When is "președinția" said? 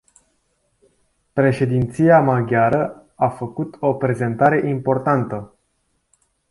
1.33-2.21